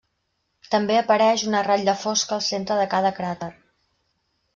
També 0.75 0.95
apareix 1.01 1.43
una 1.49 1.61
ratlla 1.67 1.95
fosca 2.05 2.35
al 2.39 2.41
centre 2.47 2.79
de 2.81 2.87
cada 2.95 3.13
cràter. 3.19 3.51